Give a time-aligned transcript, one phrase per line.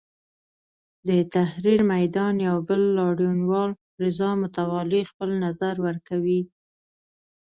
[1.07, 3.71] د تحریر میدان یو بل لاریونوال
[4.03, 6.41] رضا متوالي خپل نظر ورکوي.